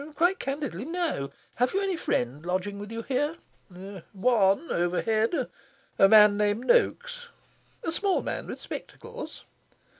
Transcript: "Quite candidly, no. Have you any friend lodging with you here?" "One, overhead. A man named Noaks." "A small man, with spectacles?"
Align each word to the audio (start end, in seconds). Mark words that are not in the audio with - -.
"Quite 0.15 0.39
candidly, 0.39 0.83
no. 0.85 1.29
Have 1.57 1.75
you 1.75 1.79
any 1.79 1.95
friend 1.95 2.43
lodging 2.43 2.79
with 2.79 2.91
you 2.91 3.03
here?" 3.03 3.35
"One, 4.13 4.71
overhead. 4.71 5.47
A 5.99 6.09
man 6.09 6.37
named 6.37 6.65
Noaks." 6.65 7.27
"A 7.83 7.91
small 7.91 8.23
man, 8.23 8.47
with 8.47 8.59
spectacles?" 8.59 9.43